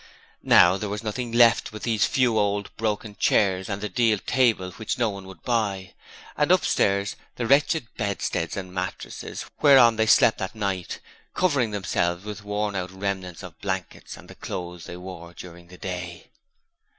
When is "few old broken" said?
2.07-3.15